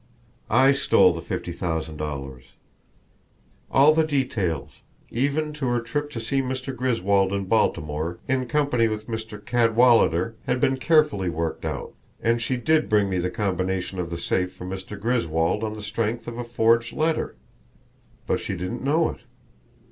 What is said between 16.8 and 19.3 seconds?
letter. But she didn't know it.